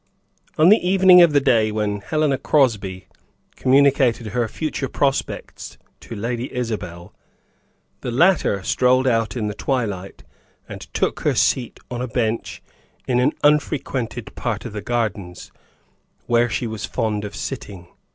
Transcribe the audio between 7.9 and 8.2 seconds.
the